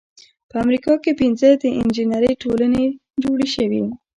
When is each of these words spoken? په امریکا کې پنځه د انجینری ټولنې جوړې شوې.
په 0.49 0.55
امریکا 0.63 0.93
کې 1.03 1.11
پنځه 1.21 1.49
د 1.61 1.65
انجینری 1.79 2.31
ټولنې 2.43 2.83
جوړې 3.23 3.47
شوې. 3.55 3.83